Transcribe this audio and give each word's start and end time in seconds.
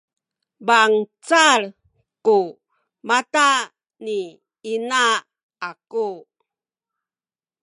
bangcal 0.67 1.63
ku 2.25 2.37
mata 3.07 3.49
ni 4.05 4.17
ina 4.73 5.03
aku 5.69 6.07